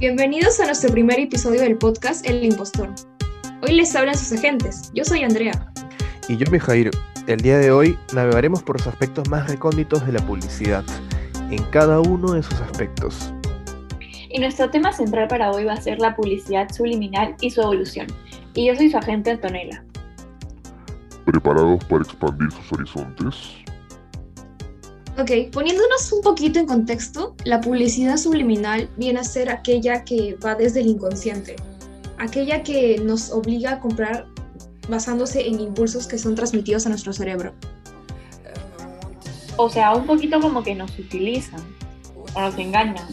Bienvenidos 0.00 0.58
a 0.60 0.64
nuestro 0.64 0.90
primer 0.90 1.20
episodio 1.20 1.60
del 1.60 1.76
podcast 1.76 2.26
El 2.26 2.42
Impostor. 2.42 2.88
Hoy 3.60 3.74
les 3.74 3.94
hablan 3.94 4.16
sus 4.16 4.32
agentes. 4.32 4.90
Yo 4.94 5.04
soy 5.04 5.24
Andrea. 5.24 5.70
Y 6.26 6.38
yo, 6.38 6.50
Mijair. 6.50 6.90
El 7.26 7.42
día 7.42 7.58
de 7.58 7.70
hoy 7.70 7.98
navegaremos 8.14 8.62
por 8.62 8.78
los 8.78 8.86
aspectos 8.86 9.28
más 9.28 9.46
recónditos 9.50 10.06
de 10.06 10.12
la 10.12 10.26
publicidad, 10.26 10.84
en 11.50 11.62
cada 11.64 12.00
uno 12.00 12.32
de 12.32 12.42
sus 12.42 12.58
aspectos. 12.62 13.30
Y 14.30 14.40
nuestro 14.40 14.70
tema 14.70 14.90
central 14.90 15.28
para 15.28 15.50
hoy 15.50 15.64
va 15.64 15.74
a 15.74 15.80
ser 15.82 15.98
la 15.98 16.16
publicidad 16.16 16.72
subliminal 16.72 17.36
y 17.42 17.50
su 17.50 17.60
evolución. 17.60 18.06
Y 18.54 18.68
yo 18.68 18.76
soy 18.76 18.90
su 18.90 18.96
agente 18.96 19.32
Antonella. 19.32 19.84
¿Preparados 21.26 21.84
para 21.84 22.04
expandir 22.04 22.50
sus 22.50 22.72
horizontes? 22.72 23.36
Ok, 25.18 25.52
poniéndonos 25.52 26.12
un 26.12 26.22
poquito 26.22 26.58
en 26.58 26.66
contexto, 26.66 27.34
la 27.44 27.60
publicidad 27.60 28.16
subliminal 28.16 28.88
viene 28.96 29.20
a 29.20 29.24
ser 29.24 29.50
aquella 29.50 30.04
que 30.04 30.36
va 30.44 30.54
desde 30.54 30.80
el 30.80 30.86
inconsciente, 30.86 31.56
aquella 32.18 32.62
que 32.62 32.98
nos 32.98 33.30
obliga 33.30 33.72
a 33.72 33.80
comprar 33.80 34.26
basándose 34.88 35.46
en 35.46 35.60
impulsos 35.60 36.06
que 36.06 36.18
son 36.18 36.34
transmitidos 36.34 36.86
a 36.86 36.90
nuestro 36.90 37.12
cerebro. 37.12 37.52
O 39.56 39.68
sea, 39.68 39.94
un 39.94 40.06
poquito 40.06 40.40
como 40.40 40.62
que 40.62 40.74
nos 40.74 40.98
utilizan 40.98 41.60
o 42.34 42.40
nos 42.40 42.56
engañan. 42.58 43.06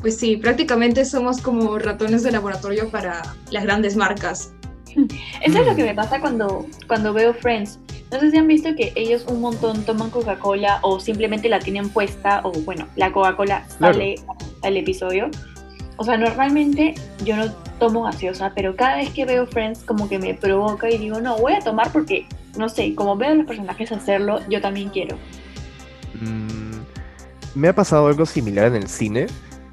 Pues 0.00 0.16
sí, 0.16 0.36
prácticamente 0.36 1.04
somos 1.04 1.40
como 1.40 1.78
ratones 1.78 2.22
de 2.22 2.32
laboratorio 2.32 2.88
para 2.90 3.36
las 3.50 3.64
grandes 3.64 3.96
marcas. 3.96 4.52
Eso 5.42 5.58
es 5.58 5.66
lo 5.66 5.76
que 5.76 5.84
me 5.84 5.94
pasa 5.94 6.20
cuando, 6.20 6.66
cuando 6.86 7.12
veo 7.12 7.34
Friends. 7.34 7.78
No 8.10 8.20
sé 8.20 8.30
si 8.30 8.38
han 8.38 8.46
visto 8.46 8.74
que 8.74 8.92
ellos 8.94 9.26
un 9.28 9.40
montón 9.40 9.84
toman 9.84 10.10
Coca-Cola 10.10 10.78
o 10.82 10.98
simplemente 10.98 11.48
la 11.48 11.58
tienen 11.58 11.90
puesta 11.90 12.40
o 12.42 12.52
bueno, 12.52 12.86
la 12.96 13.12
Coca-Cola 13.12 13.66
sale 13.68 14.16
al 14.62 14.76
episodio. 14.76 15.30
O 15.96 16.04
sea, 16.04 16.16
normalmente 16.16 16.94
yo 17.24 17.36
no 17.36 17.52
tomo 17.78 18.04
gaseosa, 18.04 18.52
pero 18.54 18.76
cada 18.76 18.96
vez 18.96 19.10
que 19.10 19.24
veo 19.24 19.46
Friends 19.46 19.82
como 19.84 20.08
que 20.08 20.18
me 20.18 20.32
provoca 20.34 20.88
y 20.88 20.96
digo, 20.96 21.20
no, 21.20 21.36
voy 21.36 21.54
a 21.54 21.60
tomar 21.60 21.92
porque, 21.92 22.26
no 22.56 22.68
sé, 22.68 22.94
como 22.94 23.16
veo 23.16 23.32
a 23.32 23.34
los 23.34 23.46
personajes 23.46 23.92
hacerlo, 23.92 24.40
yo 24.48 24.60
también 24.60 24.88
quiero. 24.88 25.16
Mm, 26.14 26.78
me 27.54 27.68
ha 27.68 27.74
pasado 27.74 28.06
algo 28.06 28.24
similar 28.26 28.68
en 28.68 28.76
el 28.76 28.88
cine, 28.88 29.26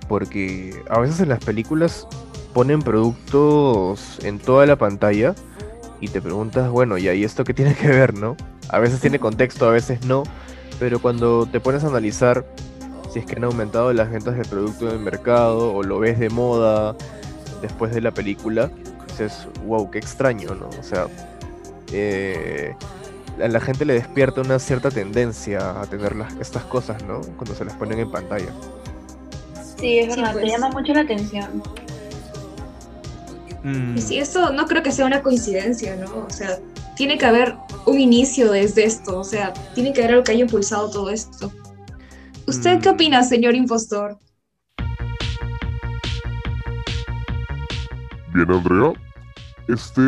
porque 0.07 0.75
a 0.89 0.99
veces 0.99 1.19
en 1.21 1.29
las 1.29 1.43
películas 1.43 2.07
ponen 2.53 2.81
productos 2.81 4.19
en 4.23 4.39
toda 4.39 4.65
la 4.65 4.77
pantalla 4.77 5.35
y 5.99 6.09
te 6.09 6.21
preguntas, 6.21 6.69
bueno, 6.69 6.97
¿y 6.97 7.07
ahí 7.07 7.23
esto 7.23 7.43
qué 7.43 7.53
tiene 7.53 7.75
que 7.75 7.87
ver, 7.87 8.13
no? 8.13 8.35
A 8.69 8.79
veces 8.79 8.99
tiene 8.99 9.19
contexto, 9.19 9.67
a 9.67 9.71
veces 9.71 10.05
no, 10.05 10.23
pero 10.79 10.99
cuando 10.99 11.45
te 11.45 11.59
pones 11.59 11.83
a 11.83 11.87
analizar 11.87 12.45
si 13.15 13.19
es 13.19 13.25
que 13.25 13.35
han 13.37 13.45
aumentado 13.45 13.93
las 13.93 14.11
ventas 14.11 14.35
del 14.35 14.45
producto 14.45 14.89
en 14.89 14.95
el 14.95 14.99
mercado 14.99 15.73
o 15.73 15.83
lo 15.83 15.99
ves 15.99 16.19
de 16.19 16.29
moda 16.29 16.97
después 17.61 17.93
de 17.93 18.01
la 18.01 18.11
película, 18.11 18.69
dices, 19.07 19.47
wow, 19.65 19.89
qué 19.89 19.99
extraño, 19.99 20.53
¿no? 20.53 20.67
O 20.67 20.83
sea, 20.83 21.07
eh, 21.93 22.75
a 23.41 23.47
la 23.47 23.61
gente 23.61 23.85
le 23.85 23.93
despierta 23.93 24.41
una 24.41 24.59
cierta 24.59 24.91
tendencia 24.91 25.79
a 25.79 25.85
tener 25.85 26.13
estas 26.41 26.63
cosas, 26.65 27.03
¿no? 27.03 27.21
Cuando 27.37 27.55
se 27.55 27.63
las 27.63 27.75
ponen 27.75 27.99
en 27.99 28.11
pantalla. 28.11 28.51
Sí, 29.77 29.99
es 29.99 30.09
verdad, 30.09 30.33
te 30.33 30.41
pues. 30.41 30.51
llama 30.51 30.69
mucho 30.71 30.93
la 30.93 31.01
atención. 31.01 31.63
Mm. 33.65 33.97
Sí, 33.97 34.19
eso 34.19 34.53
no 34.53 34.67
creo 34.67 34.83
que 34.83 34.91
sea 34.91 35.07
una 35.07 35.23
coincidencia, 35.23 35.95
¿no? 35.95 36.27
O 36.27 36.29
sea, 36.29 36.59
tiene 36.95 37.17
que 37.17 37.25
haber 37.25 37.55
un 37.87 37.99
inicio 37.99 38.51
desde 38.51 38.85
esto, 38.85 39.17
o 39.17 39.23
sea, 39.23 39.53
tiene 39.73 39.91
que 39.91 40.01
haber 40.01 40.11
algo 40.11 40.23
que 40.23 40.33
haya 40.33 40.41
impulsado 40.41 40.91
todo 40.91 41.09
esto. 41.09 41.51
¿Usted 42.45 42.79
qué 42.79 42.91
mm. 42.91 42.93
opina, 42.93 43.23
señor 43.23 43.55
impostor? 43.55 44.19
Bien, 48.35 48.51
Andrea. 48.51 48.93
Este 49.67 50.01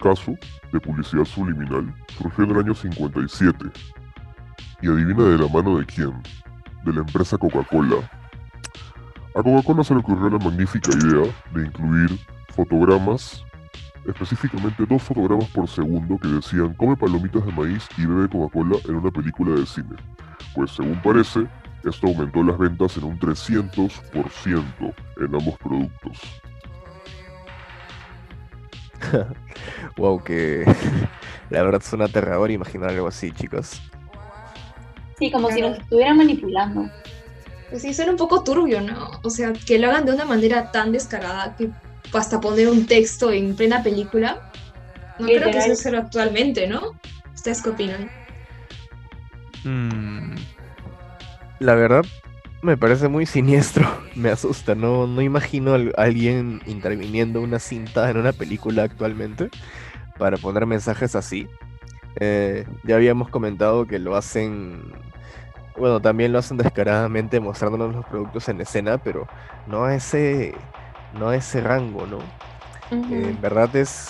caso 0.00 0.34
de 0.72 0.80
publicidad 0.80 1.26
subliminal 1.26 1.94
surgió 2.16 2.44
en 2.44 2.50
el 2.52 2.58
año 2.60 2.74
57. 2.74 3.66
Y 4.80 4.88
adivina 4.88 5.24
de 5.24 5.36
la 5.36 5.48
mano 5.48 5.78
de 5.78 5.84
quién? 5.84 6.14
De 6.86 6.92
la 6.94 7.00
empresa 7.00 7.36
Coca-Cola. 7.36 7.96
A 9.34 9.42
Coca-Cola 9.42 9.84
se 9.84 9.92
le 9.92 10.00
ocurrió 10.00 10.30
la 10.30 10.38
magnífica 10.38 10.90
idea 10.92 11.30
de 11.52 11.66
incluir 11.66 12.18
fotogramas, 12.54 13.44
específicamente 14.06 14.84
dos 14.86 15.02
fotogramas 15.02 15.48
por 15.50 15.68
segundo 15.68 16.18
que 16.18 16.28
decían 16.28 16.74
come 16.74 16.96
palomitas 16.96 17.44
de 17.44 17.52
maíz 17.52 17.86
y 17.96 18.06
bebe 18.06 18.28
Coca-Cola 18.28 18.76
en 18.88 18.96
una 18.96 19.10
película 19.10 19.58
de 19.58 19.66
cine. 19.66 19.96
Pues 20.54 20.70
según 20.72 21.00
parece, 21.02 21.46
esto 21.84 22.06
aumentó 22.06 22.42
las 22.42 22.58
ventas 22.58 22.96
en 22.96 23.04
un 23.04 23.18
300% 23.18 24.94
en 25.18 25.34
ambos 25.34 25.58
productos. 25.58 26.18
wow, 29.96 30.22
que 30.22 30.64
la 31.50 31.62
verdad 31.62 31.82
es 31.84 31.92
un 31.92 32.02
aterrador 32.02 32.50
imaginar 32.50 32.90
algo 32.90 33.08
así, 33.08 33.30
chicos. 33.32 33.82
Sí, 35.18 35.30
como 35.30 35.50
si 35.50 35.60
nos 35.60 35.78
estuvieran 35.78 36.16
manipulando. 36.16 36.90
Pues 37.70 37.82
sí, 37.82 37.94
suena 37.94 38.12
un 38.12 38.18
poco 38.18 38.42
turbio, 38.42 38.80
¿no? 38.80 39.10
O 39.22 39.30
sea, 39.30 39.52
que 39.52 39.78
lo 39.78 39.88
hagan 39.88 40.04
de 40.04 40.12
una 40.12 40.24
manera 40.24 40.70
tan 40.70 40.92
descarada 40.92 41.56
que 41.56 41.70
hasta 42.18 42.40
poner 42.40 42.68
un 42.68 42.86
texto 42.86 43.30
en 43.30 43.54
plena 43.56 43.82
película. 43.82 44.50
No 45.18 45.26
creo 45.26 45.50
que 45.50 45.58
eso 45.58 45.76
sea 45.76 45.98
actualmente, 45.98 46.66
¿no? 46.66 46.98
¿Ustedes 47.34 47.62
qué 47.62 47.70
opinan? 47.70 48.10
Mm, 49.64 50.34
la 51.60 51.74
verdad, 51.74 52.04
me 52.62 52.76
parece 52.76 53.08
muy 53.08 53.26
siniestro. 53.26 53.86
Me 54.14 54.30
asusta. 54.30 54.74
No, 54.74 55.06
no 55.06 55.20
imagino 55.22 55.74
a 55.74 56.02
alguien 56.02 56.62
interviniendo 56.66 57.40
una 57.40 57.58
cinta 57.58 58.10
en 58.10 58.16
una 58.16 58.32
película 58.32 58.84
actualmente 58.84 59.50
para 60.18 60.36
poner 60.36 60.66
mensajes 60.66 61.14
así. 61.14 61.48
Eh, 62.20 62.64
ya 62.84 62.96
habíamos 62.96 63.28
comentado 63.28 63.86
que 63.86 63.98
lo 63.98 64.16
hacen. 64.16 64.92
Bueno, 65.76 66.00
también 66.00 66.32
lo 66.32 66.38
hacen 66.38 66.56
descaradamente 66.56 67.40
mostrándonos 67.40 67.94
los 67.94 68.06
productos 68.06 68.48
en 68.48 68.60
escena, 68.60 68.98
pero 68.98 69.26
no 69.66 69.84
a 69.84 69.96
ese, 69.96 70.54
no 71.18 71.28
a 71.28 71.36
ese 71.36 71.60
rango, 71.60 72.06
¿no? 72.06 72.18
en 72.90 73.40
verdad 73.40 73.74
es, 73.74 74.08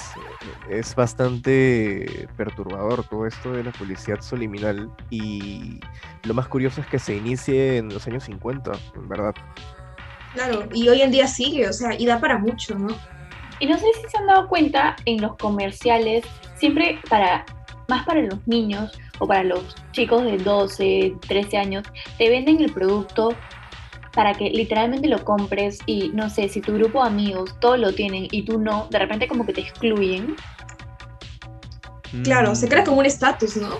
es 0.68 0.94
bastante 0.94 2.28
perturbador 2.36 3.04
todo 3.04 3.26
esto 3.26 3.52
de 3.52 3.64
la 3.64 3.72
publicidad 3.72 4.20
subliminal 4.20 4.90
y 5.10 5.80
lo 6.24 6.34
más 6.34 6.48
curioso 6.48 6.80
es 6.80 6.86
que 6.86 6.98
se 6.98 7.16
inicie 7.16 7.78
en 7.78 7.88
los 7.88 8.06
años 8.06 8.24
50, 8.24 8.72
en 8.96 9.08
verdad. 9.08 9.34
Claro, 10.34 10.68
y 10.72 10.88
hoy 10.88 11.02
en 11.02 11.12
día 11.12 11.28
sigue, 11.28 11.68
o 11.68 11.72
sea, 11.72 11.98
y 11.98 12.06
da 12.06 12.18
para 12.18 12.38
mucho, 12.38 12.76
¿no? 12.76 12.94
Y 13.60 13.66
no 13.66 13.78
sé 13.78 13.86
si 13.94 14.08
se 14.08 14.18
han 14.18 14.26
dado 14.26 14.48
cuenta 14.48 14.96
en 15.04 15.22
los 15.22 15.36
comerciales, 15.36 16.24
siempre 16.56 16.98
para, 17.08 17.44
más 17.88 18.04
para 18.04 18.20
los 18.22 18.44
niños 18.46 18.98
o 19.20 19.28
para 19.28 19.44
los 19.44 19.76
chicos 19.92 20.24
de 20.24 20.38
12, 20.38 21.14
13 21.28 21.56
años, 21.56 21.84
te 22.18 22.28
venden 22.28 22.60
el 22.60 22.72
producto 22.72 23.34
para 24.14 24.34
que 24.34 24.50
literalmente 24.50 25.08
lo 25.08 25.24
compres 25.24 25.78
y 25.86 26.10
no 26.14 26.30
sé, 26.30 26.48
si 26.48 26.60
tu 26.60 26.74
grupo 26.74 27.02
de 27.02 27.08
amigos 27.08 27.54
todos 27.60 27.78
lo 27.78 27.92
tienen 27.92 28.28
y 28.30 28.42
tú 28.42 28.58
no, 28.58 28.86
de 28.90 28.98
repente 28.98 29.28
como 29.28 29.44
que 29.44 29.52
te 29.52 29.60
excluyen. 29.62 30.36
Claro, 32.22 32.54
se 32.54 32.68
crea 32.68 32.84
como 32.84 32.98
un 32.98 33.06
estatus, 33.06 33.56
¿no? 33.56 33.70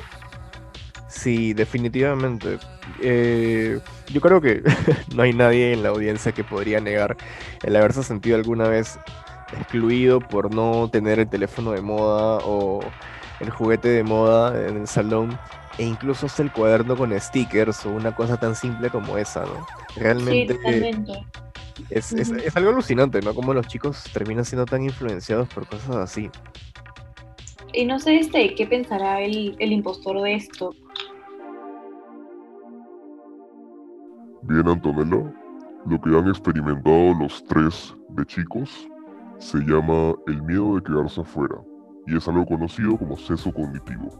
Sí, 1.08 1.54
definitivamente. 1.54 2.58
Eh, 3.00 3.78
yo 4.12 4.20
creo 4.20 4.40
que 4.40 4.62
no 5.14 5.22
hay 5.22 5.32
nadie 5.32 5.72
en 5.72 5.84
la 5.84 5.90
audiencia 5.90 6.32
que 6.32 6.42
podría 6.42 6.80
negar 6.80 7.16
el 7.62 7.76
haberse 7.76 8.02
sentido 8.02 8.36
alguna 8.36 8.68
vez 8.68 8.98
excluido 9.52 10.18
por 10.18 10.52
no 10.52 10.88
tener 10.90 11.20
el 11.20 11.28
teléfono 11.28 11.70
de 11.70 11.80
moda 11.80 12.40
o 12.44 12.80
el 13.40 13.50
juguete 13.50 13.88
de 13.88 14.04
moda 14.04 14.68
en 14.68 14.76
el 14.76 14.86
salón 14.86 15.38
e 15.78 15.84
incluso 15.84 16.26
hasta 16.26 16.42
el 16.42 16.52
cuaderno 16.52 16.96
con 16.96 17.18
stickers 17.18 17.84
o 17.86 17.90
una 17.90 18.14
cosa 18.14 18.36
tan 18.36 18.54
simple 18.54 18.90
como 18.90 19.19
esa, 19.19 19.44
¿no? 19.44 19.66
Realmente 19.96 20.58
es, 21.90 22.12
es, 22.12 22.56
algo 22.56 22.70
alucinante, 22.70 23.20
¿no? 23.20 23.34
Como 23.34 23.52
los 23.52 23.66
chicos 23.66 24.04
terminan 24.12 24.44
siendo 24.44 24.66
tan 24.66 24.84
influenciados 24.84 25.48
por 25.48 25.66
cosas 25.66 25.96
así. 25.96 26.31
Y 27.72 27.84
no 27.84 27.98
sé 27.98 28.16
este, 28.20 28.54
qué 28.54 28.66
pensará 28.66 29.20
el, 29.20 29.56
el 29.58 29.72
impostor 29.72 30.22
de 30.22 30.34
esto. 30.34 30.72
Bien, 34.42 34.69
Antonella, 34.69 35.32
lo 35.87 36.00
que 36.00 36.10
han 36.10 36.28
experimentado 36.28 37.14
los 37.14 37.42
tres 37.44 37.94
de 38.10 38.25
chicos 38.26 38.88
se 39.38 39.58
llama 39.58 40.14
el 40.28 40.40
miedo 40.42 40.76
de 40.76 40.82
quedarse 40.82 41.20
afuera 41.20 41.56
y 42.06 42.16
es 42.16 42.28
algo 42.28 42.46
conocido 42.46 42.96
como 42.96 43.16
seso 43.16 43.52
cognitivo. 43.52 44.10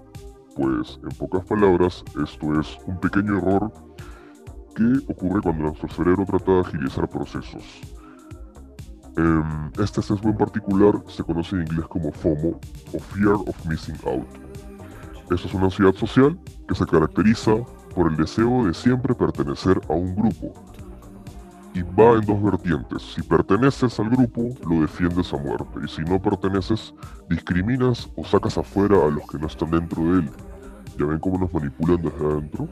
Pues, 0.57 0.99
en 1.03 1.17
pocas 1.17 1.45
palabras, 1.45 2.05
esto 2.23 2.61
es 2.61 2.79
un 2.87 2.99
pequeño 3.01 3.39
error 3.39 3.73
que 4.75 5.13
ocurre 5.13 5.41
cuando 5.43 5.65
nuestro 5.65 5.89
cerebro 5.89 6.25
trata 6.27 6.53
de 6.53 6.61
agilizar 6.61 7.09
procesos. 7.09 7.63
Em, 9.17 9.71
este 9.79 10.03
sesgo 10.03 10.29
en 10.29 10.37
particular 10.37 10.95
se 11.07 11.23
conoce 11.23 11.55
en 11.55 11.63
inglés 11.63 11.87
como 11.89 12.11
FOMO 12.11 12.61
o 12.93 12.99
Fear 12.99 13.35
of 13.35 13.67
Missing 13.67 13.97
Out. 14.07 14.27
Esta 15.31 15.49
es 15.49 15.55
una 15.55 15.65
ansiedad 15.65 15.95
social 15.95 16.39
que 16.69 16.75
se 16.75 16.85
caracteriza 16.87 17.53
por 17.95 18.11
el 18.11 18.17
deseo 18.17 18.67
de 18.67 18.75
siempre 18.75 19.15
pertenecer 19.15 19.81
a 19.89 19.93
un 19.93 20.17
grupo. 20.17 20.53
Y 21.75 21.83
va 21.83 22.15
en 22.15 22.21
dos 22.25 22.41
vertientes. 22.41 23.03
Si 23.15 23.23
perteneces 23.23 23.99
al 23.99 24.09
grupo, 24.09 24.49
lo 24.69 24.81
defiendes 24.83 25.33
a 25.33 25.37
muerte. 25.37 25.81
Y 25.85 25.89
si 25.89 26.03
no 26.03 26.23
perteneces, 26.23 26.95
discriminas 27.29 28.09
o 28.15 28.25
sacas 28.25 28.57
afuera 28.57 28.97
a 29.05 29.11
los 29.11 29.27
que 29.29 29.39
no 29.39 29.49
están 29.49 29.73
dentro 29.73 30.03
de 30.03 30.21
él. 30.21 30.31
Ya 30.97 31.07
ven 31.07 31.19
cómo 31.19 31.39
nos 31.39 31.53
manipulan 31.53 32.01
desde 32.01 32.25
adentro 32.25 32.69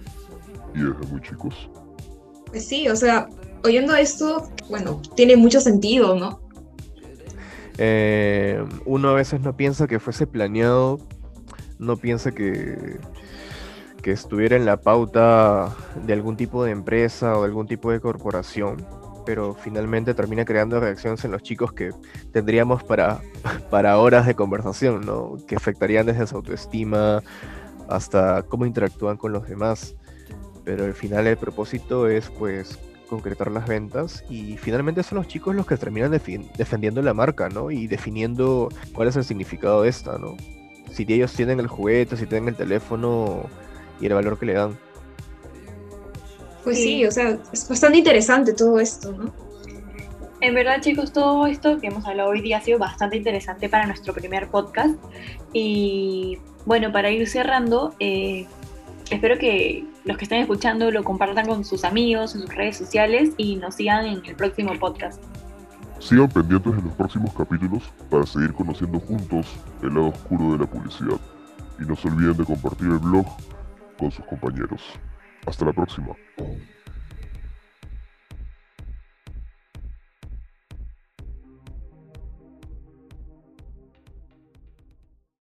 y 0.75 0.79
desde 0.79 1.13
muy 1.13 1.21
chicos. 1.21 1.69
Pues 2.47 2.67
sí, 2.69 2.89
o 2.89 2.95
sea, 2.95 3.29
oyendo 3.65 3.95
esto, 3.97 4.49
bueno, 4.71 5.03
tiene 5.17 5.37
mucho 5.37 5.61
sentido, 5.61 6.15
¿no? 6.15 6.41
Eh, 7.79 8.65
uno 8.85 9.09
a 9.09 9.15
veces 9.15 9.41
no 9.41 9.57
piensa 9.57 9.89
que 9.89 9.99
fuese 9.99 10.29
planeado, 10.29 11.01
no 11.81 11.97
piensa 11.97 12.31
que, 12.31 13.01
que 14.03 14.13
estuviera 14.13 14.57
en 14.57 14.67
la 14.67 14.81
pauta 14.81 15.75
de 16.05 16.13
algún 16.13 16.37
tipo 16.37 16.65
de 16.65 16.73
empresa 16.73 17.37
o 17.37 17.43
de 17.43 17.47
algún 17.47 17.67
tipo 17.67 17.91
de 17.91 18.01
corporación, 18.01 18.85
pero 19.25 19.55
finalmente 19.55 20.13
termina 20.15 20.45
creando 20.45 20.81
reacciones 20.81 21.25
en 21.25 21.31
los 21.31 21.43
chicos 21.43 21.73
que 21.73 21.91
tendríamos 22.33 22.83
para, 22.83 23.21
para 23.71 23.99
horas 23.99 24.27
de 24.27 24.35
conversación, 24.35 25.07
¿no? 25.07 25.37
que 25.47 25.57
afectarían 25.57 26.07
desde 26.07 26.27
su 26.27 26.37
autoestima 26.37 27.23
hasta 27.89 28.43
cómo 28.43 28.67
interactúan 28.67 29.17
con 29.17 29.33
los 29.33 29.49
demás. 29.49 29.95
Pero 30.65 30.85
al 30.85 30.95
final 30.95 31.27
el 31.27 31.37
propósito 31.37 32.09
es 32.09 32.31
pues 32.31 32.79
concretar 33.09 33.51
las 33.51 33.67
ventas 33.67 34.25
y 34.31 34.57
finalmente 34.57 35.03
son 35.03 35.19
los 35.19 35.29
chicos 35.29 35.55
los 35.55 35.67
que 35.67 35.77
terminan 35.77 36.11
defendiendo 36.11 37.03
la 37.03 37.13
marca, 37.13 37.49
¿no? 37.49 37.71
Y 37.71 37.87
definiendo 37.87 38.69
cuál 38.95 39.09
es 39.09 39.17
el 39.17 39.25
significado 39.25 39.83
de 39.83 39.91
esta, 39.91 40.19
¿no? 40.19 40.37
Si 40.91 41.05
ellos 41.09 41.33
tienen 41.33 41.61
el 41.61 41.67
juguete, 41.67 42.17
si 42.17 42.27
tienen 42.27 42.49
el 42.49 42.55
teléfono 42.55 43.47
y 44.03 44.07
el 44.07 44.15
valor 44.15 44.39
que 44.39 44.47
le 44.47 44.55
dan. 44.55 44.77
Pues 46.65 46.77
sí, 46.77 47.05
o 47.07 47.11
sea, 47.11 47.39
es 47.53 47.69
bastante 47.69 47.99
interesante 47.99 48.53
todo 48.53 48.79
esto, 48.79 49.13
¿no? 49.13 49.33
En 50.41 50.55
verdad, 50.55 50.81
chicos, 50.81 51.13
todo 51.13 51.47
esto 51.47 51.79
que 51.79 51.87
hemos 51.87 52.05
hablado 52.05 52.31
hoy 52.31 52.41
día 52.41 52.59
ha 52.59 52.61
sido 52.61 52.79
bastante 52.79 53.17
interesante 53.17 53.69
para 53.69 53.87
nuestro 53.87 54.13
primer 54.13 54.49
podcast. 54.49 54.97
Y 55.53 56.39
bueno, 56.67 56.91
para 56.91 57.11
ir 57.13 57.29
cerrando, 57.29 57.95
eh, 58.01 58.47
espero 59.11 59.39
que 59.39 59.85
los 60.05 60.17
que 60.17 60.25
estén 60.25 60.41
escuchando 60.41 60.91
lo 60.91 61.05
compartan 61.05 61.47
con 61.47 61.65
sus 61.65 61.85
amigos 61.85 62.35
en 62.35 62.43
sus 62.43 62.55
redes 62.55 62.77
sociales 62.77 63.35
y 63.37 63.55
nos 63.55 63.77
sigan 63.77 64.05
en 64.05 64.25
el 64.25 64.35
próximo 64.35 64.77
podcast. 64.81 65.23
Sigan 66.01 66.29
pendientes 66.29 66.75
de 66.75 66.83
los 66.83 66.93
próximos 66.95 67.33
capítulos 67.35 67.85
para 68.11 68.27
seguir 68.27 68.53
conociendo 68.53 68.99
juntos 68.99 69.47
el 69.81 69.95
lado 69.95 70.09
oscuro 70.09 70.53
de 70.53 70.59
la 70.59 70.67
publicidad. 70.67 71.21
Y 71.79 71.85
no 71.85 71.95
se 71.95 72.09
olviden 72.09 72.37
de 72.37 72.45
compartir 72.45 72.89
el 72.89 72.99
blog 72.99 73.27
con 74.03 74.11
sus 74.11 74.25
compañeros. 74.27 74.83
Hasta 75.47 75.65
la 75.65 75.73
próxima. 75.73 76.09